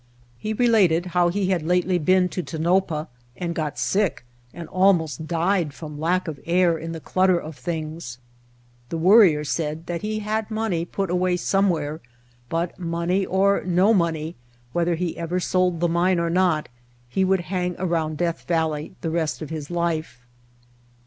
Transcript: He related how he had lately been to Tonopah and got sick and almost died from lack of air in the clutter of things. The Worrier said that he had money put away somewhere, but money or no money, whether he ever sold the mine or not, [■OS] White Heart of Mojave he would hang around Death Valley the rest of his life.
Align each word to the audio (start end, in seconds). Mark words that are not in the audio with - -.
He 0.39 0.53
related 0.53 1.05
how 1.13 1.29
he 1.29 1.49
had 1.51 1.61
lately 1.61 1.99
been 1.99 2.27
to 2.29 2.41
Tonopah 2.41 3.07
and 3.37 3.53
got 3.53 3.77
sick 3.77 4.25
and 4.51 4.67
almost 4.69 5.27
died 5.27 5.75
from 5.75 5.99
lack 5.99 6.27
of 6.27 6.39
air 6.47 6.75
in 6.75 6.91
the 6.91 6.99
clutter 6.99 7.39
of 7.39 7.55
things. 7.55 8.17
The 8.89 8.97
Worrier 8.97 9.43
said 9.43 9.85
that 9.85 10.01
he 10.01 10.17
had 10.21 10.49
money 10.49 10.85
put 10.85 11.11
away 11.11 11.37
somewhere, 11.37 12.01
but 12.49 12.79
money 12.79 13.27
or 13.27 13.61
no 13.63 13.93
money, 13.93 14.35
whether 14.73 14.95
he 14.95 15.15
ever 15.19 15.39
sold 15.39 15.79
the 15.81 15.87
mine 15.87 16.19
or 16.19 16.31
not, 16.31 16.63
[■OS] 16.63 16.63
White 16.63 16.63
Heart 16.63 16.63
of 16.63 16.73
Mojave 16.73 17.07
he 17.09 17.25
would 17.25 17.41
hang 17.41 17.75
around 17.77 18.17
Death 18.17 18.41
Valley 18.47 18.95
the 19.01 19.11
rest 19.11 19.43
of 19.43 19.51
his 19.51 19.69
life. 19.69 20.25